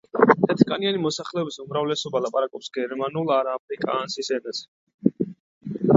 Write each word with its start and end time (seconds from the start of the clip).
თეთრკანიანი 0.51 1.01
მოსახლეობის 1.03 1.59
უმრავლესობა 1.65 2.21
ლაპარაკობს 2.27 2.73
გერმანულ 2.79 3.33
ან 3.39 3.51
აფრიკაანსის 3.55 4.33
ენაზე. 4.39 5.27